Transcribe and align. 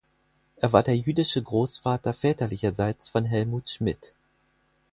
Er 0.55 0.73
war 0.73 0.81
der 0.81 0.97
jüdische 0.97 1.43
Großvater 1.43 2.13
väterlicherseits 2.15 3.07
von 3.07 3.23
Helmut 3.23 3.69
Schmidt. 3.69 4.15